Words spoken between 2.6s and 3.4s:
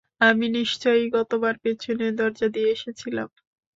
এসেছিলাম।